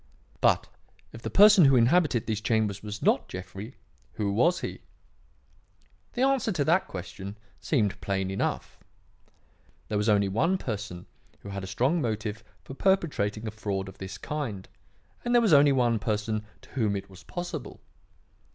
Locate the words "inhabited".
1.75-2.25